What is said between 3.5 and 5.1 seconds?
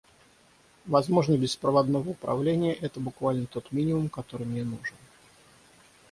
минимум, который мне нужен.